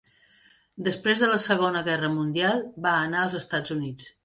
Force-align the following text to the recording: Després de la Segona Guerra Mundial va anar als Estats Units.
Després 0.87 1.21
de 1.25 1.29
la 1.33 1.37
Segona 1.43 1.85
Guerra 1.89 2.11
Mundial 2.15 2.65
va 2.89 2.97
anar 3.05 3.23
als 3.27 3.39
Estats 3.45 3.79
Units. 3.79 4.13